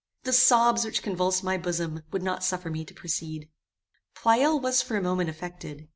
[0.23, 3.49] The sobs which convulsed my bosom would not suffer me to proceed.
[4.15, 5.89] Pleyel was for a moment affected.